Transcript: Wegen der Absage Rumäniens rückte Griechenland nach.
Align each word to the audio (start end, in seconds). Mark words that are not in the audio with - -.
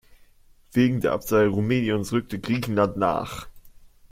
Wegen 0.71 0.99
der 0.99 1.11
Absage 1.11 1.49
Rumäniens 1.49 2.11
rückte 2.11 2.39
Griechenland 2.39 2.97
nach. 2.97 3.47